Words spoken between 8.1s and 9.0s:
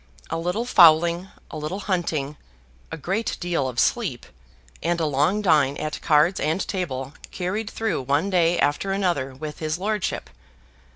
day after